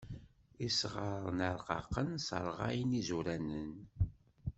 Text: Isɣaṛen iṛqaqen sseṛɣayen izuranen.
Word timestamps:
Isɣaṛen 0.67 1.39
iṛqaqen 1.51 2.07
sseṛɣayen 2.25 2.97
izuranen. 2.99 3.73